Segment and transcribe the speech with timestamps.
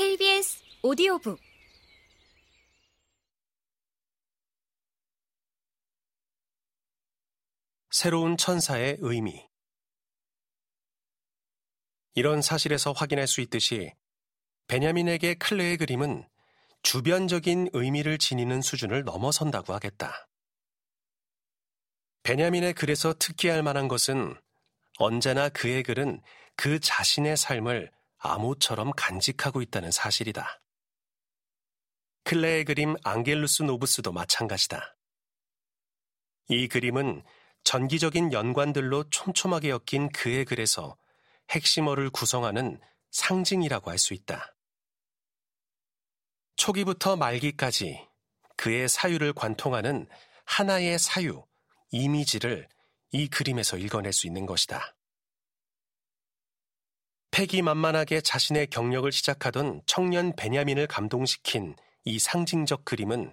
[0.00, 1.38] KBS 오디오북
[7.90, 9.46] 새로운 천사의 의미
[12.14, 13.92] 이런 사실에서 확인할 수 있듯이
[14.68, 16.26] 베냐민에게 클레의 그림은
[16.82, 20.30] 주변적인 의미를 지니는 수준을 넘어선다고 하겠다.
[22.22, 24.34] 베냐민의 글에서 특기할 만한 것은
[24.96, 26.22] 언제나 그의 글은
[26.56, 30.62] 그 자신의 삶을 암호처럼 간직하고 있다는 사실이다.
[32.24, 34.96] 클레의 그림 앙겔루스 노브스도 마찬가지다.
[36.48, 37.24] 이 그림은
[37.64, 40.96] 전기적인 연관들로 촘촘하게 엮인 그의 글에서
[41.50, 44.54] 핵심어를 구성하는 상징이라고 할 수 있다.
[46.56, 48.06] 초기부터 말기까지
[48.56, 50.06] 그의 사유를 관통하는
[50.44, 51.44] 하나의 사유,
[51.90, 52.68] 이미지를
[53.12, 54.94] 이 그림에서 읽어낼 수 있는 것이다.
[57.30, 63.32] 패기만만하게 자신의 경력을 시작하던 청년 베냐민을 감동시킨 이 상징적 그림은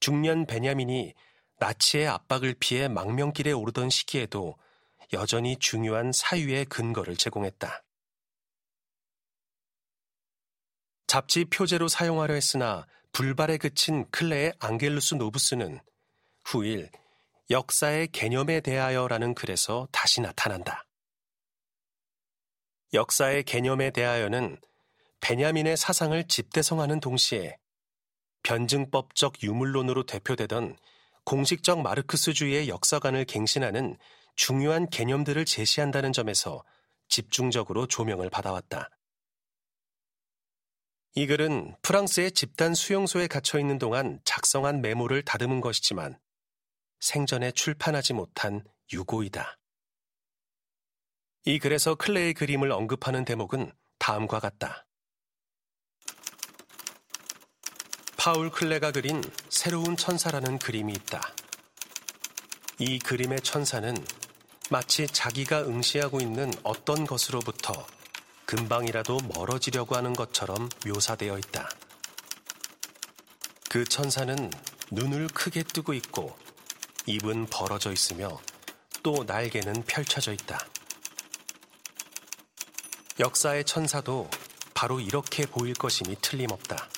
[0.00, 1.14] 중년 베냐민이
[1.58, 4.56] 나치의 압박을 피해 망명길에 오르던 시기에도
[5.12, 7.82] 여전히 중요한 사유의 근거를 제공했다.
[11.06, 15.80] 잡지 표제로 사용하려 했으나 불발에 그친 클레의 앙겔루스 노브스는
[16.44, 16.90] 후일
[17.50, 20.87] 역사의 개념에 대하여라는 글에서 다시 나타난다.
[22.94, 24.58] 역사의 개념에 대하여는
[25.20, 27.58] 베냐민의 사상을 집대성하는 동시에
[28.42, 30.76] 변증법적 유물론으로 대표되던
[31.24, 33.98] 공식적 마르크스주의의 역사관을 갱신하는
[34.36, 36.64] 중요한 개념들을 제시한다는 점에서
[37.08, 38.88] 집중적으로 조명을 받아왔다.
[41.14, 46.18] 이 글은 프랑스의 집단 수용소에 갇혀 있는 동안 작성한 메모를 다듬은 것이지만
[47.00, 49.58] 생전에 출판하지 못한 유고이다.
[51.48, 54.84] 이 글에서 클레의 그림을 언급하는 대목은 다음과 같다.
[58.18, 61.22] 파울 클레가 그린 새로운 천사라는 그림이 있다.
[62.78, 63.96] 이 그림의 천사는
[64.68, 67.72] 마치 자기가 응시하고 있는 어떤 것으로부터
[68.44, 71.70] 금방이라도 멀어지려고 하는 것처럼 묘사되어 있다.
[73.70, 74.50] 그 천사는
[74.90, 76.36] 눈을 크게 뜨고 있고
[77.06, 78.38] 입은 벌어져 있으며
[79.02, 80.58] 또 날개는 펼쳐져 있다.
[83.20, 84.30] 역사의 천사도
[84.74, 86.88] 바로 이렇게 보일 것임이 틀림없다.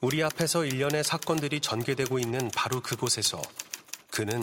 [0.00, 3.42] 우리 앞에서 일련의 사건들이 전개되고 있는 바로 그곳에서
[4.12, 4.40] 그는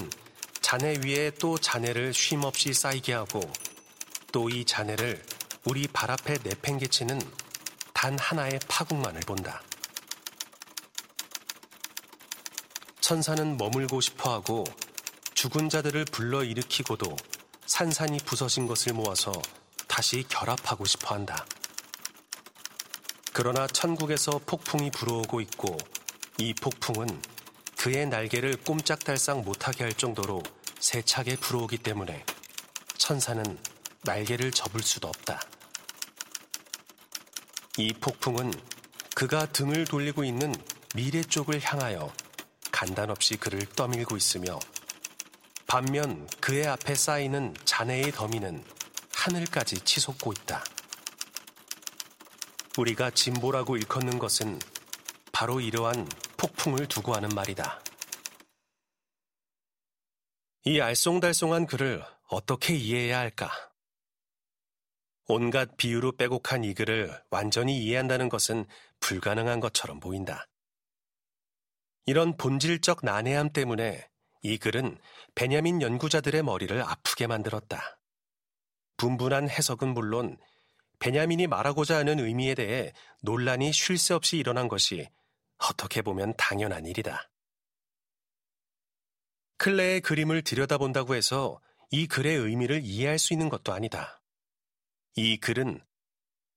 [0.60, 3.40] 잔해 위에 또 잔해를 쉼없이 쌓이게 하고
[4.34, 5.24] 또이 잔해를
[5.64, 7.22] 우리 발 앞에 내팽개치는
[7.94, 9.62] 단 하나의 파국만을 본다.
[13.00, 14.66] 천사는 머물고 싶어 하고
[15.34, 17.16] 죽은 자들을 불러 일으키고도
[17.66, 19.32] 산산이 부서진 것을 모아서
[19.88, 21.46] 다시 결합하고 싶어 한다.
[23.34, 25.78] 그러나 천국에서 폭풍이 불어오고 있고
[26.38, 27.22] 이 폭풍은
[27.78, 30.42] 그의 날개를 꼼짝달싹 못하게 할 정도로
[30.80, 32.26] 세차게 불어오기 때문에
[32.98, 33.44] 천사는
[34.04, 35.42] 날개를 접을 수도 없다.
[37.78, 38.54] 이 폭풍은
[39.16, 40.56] 그가 등을 돌리고 있는
[40.94, 42.12] 미래 쪽을 향하여
[42.72, 44.60] 간단없이 그를 떠밀고 있으며
[45.68, 48.64] 반면 그의 앞에 쌓이는 잔해의 더미는
[49.14, 50.64] 하늘까지 치솟고 있다.
[52.78, 54.60] 우리가 진보라고 일컫는 것은
[55.32, 57.82] 바로 이러한 폭풍을 두고 하는 말이다.
[60.66, 63.52] 이 알쏭달쏭한 글을 어떻게 이해해야 할까?
[65.28, 68.66] 온갖 비유로 빼곡한 이 글을 완전히 이해한다는 것은
[69.00, 70.48] 불가능한 것처럼 보인다.
[72.06, 74.08] 이런 본질적 난해함 때문에
[74.46, 75.00] 이 글은
[75.34, 77.98] 베냐민 연구자들의 머리를 아프게 만들었다.
[78.96, 80.38] 분분한 해석은 물론
[81.00, 85.10] 베냐민이 말하고자 하는 의미에 대해 논란이 쉴 새 없이 일어난 것이
[85.58, 87.28] 어떻게 보면 당연한 일이다.
[89.58, 91.60] 클레의 그림을 들여다본다고 해서
[91.90, 94.22] 이 글의 의미를 이해할 수 있는 것도 아니다.
[95.16, 95.82] 이 글은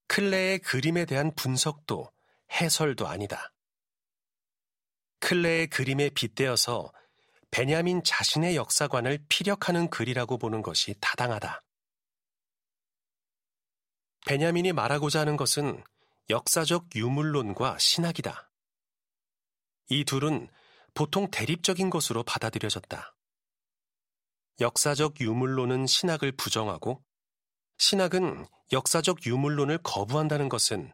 [0.09, 2.13] 클레의 그림에 대한 분석도
[2.53, 3.51] 해설도 아니다.
[5.21, 6.93] 클레의 그림에 빗대어서
[7.51, 11.63] 베냐민 자신의 역사관을 피력하는 글이라고 보는 것이 타당하다.
[14.27, 15.83] 베냐민이 말하고자 하는 것은
[16.29, 18.51] 역사적 유물론과 신학이다.
[19.91, 20.49] 이 둘은
[20.93, 23.15] 보통 대립적인 것으로 받아들여졌다.
[24.61, 27.03] 역사적 유물론은 신학을 부정하고
[27.79, 30.93] 신학은 역사적 유물론을 거부한다는 것은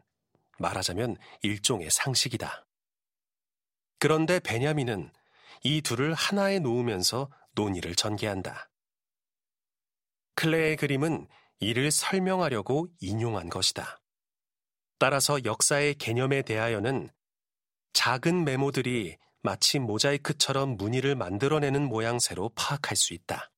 [0.59, 2.65] 말하자면 일종의 상식이다.
[3.99, 5.11] 그런데 베냐민은
[5.63, 8.69] 이 둘을 하나에 놓으면서 논의를 전개한다.
[10.35, 11.27] 클레의 그림은
[11.59, 13.99] 이를 설명하려고 인용한 것이다.
[14.99, 17.09] 따라서 역사의 개념에 대하여는
[17.93, 23.51] 작은 메모들이 마치 모자이크처럼 무늬를 만들어내는 모양새로 파악할 수 있다.